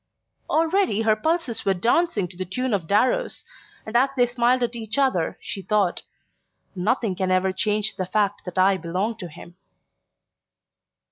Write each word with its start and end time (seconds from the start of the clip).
Already 0.49 1.01
her 1.03 1.15
pulses 1.15 1.63
were 1.63 1.75
dancing 1.75 2.27
to 2.27 2.35
the 2.35 2.43
tune 2.43 2.73
of 2.73 2.87
Darrow's, 2.87 3.45
and 3.85 3.95
as 3.95 4.09
they 4.17 4.25
smiled 4.25 4.63
at 4.63 4.75
each 4.75 4.97
other 4.97 5.37
she 5.39 5.61
thought: 5.61 6.01
"Nothing 6.75 7.13
can 7.13 7.29
ever 7.29 7.51
change 7.53 7.97
the 7.97 8.07
fact 8.07 8.43
that 8.45 8.57
I 8.57 8.77
belong 8.77 9.17
to 9.19 9.27
him." 9.27 9.57